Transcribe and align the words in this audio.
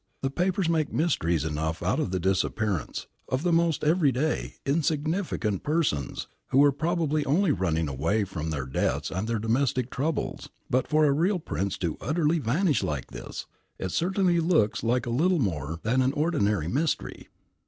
"The 0.23 0.31
papers 0.31 0.67
make 0.67 0.91
mysteries 0.91 1.45
enough 1.45 1.83
out 1.83 1.99
of 1.99 2.09
the 2.09 2.19
disappearance, 2.19 3.05
of 3.29 3.43
the 3.43 3.53
most 3.53 3.83
everyday, 3.83 4.55
insignificant 4.65 5.61
persons, 5.61 6.27
who 6.47 6.57
were 6.57 6.71
probably 6.71 7.23
only 7.25 7.51
running 7.51 7.87
away 7.87 8.23
from 8.23 8.49
their 8.49 8.65
debts 8.65 9.11
or 9.11 9.21
their 9.21 9.37
domestic 9.37 9.91
troubles, 9.91 10.49
but 10.71 10.87
for 10.87 11.05
a 11.05 11.11
real 11.11 11.37
Prince 11.37 11.77
to 11.77 11.99
utterly 12.01 12.39
vanish 12.39 12.81
like 12.81 13.11
this 13.11 13.45
that 13.77 13.91
certainly 13.91 14.39
looks 14.39 14.81
like 14.81 15.05
a 15.05 15.11
little 15.11 15.37
more 15.37 15.79
than 15.83 16.01
an 16.01 16.13
ordinary 16.13 16.67
mystery. 16.67 17.27